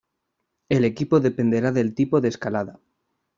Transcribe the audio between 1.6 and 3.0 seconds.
del tipo de escalada.